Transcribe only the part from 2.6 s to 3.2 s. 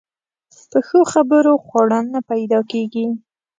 کېږي.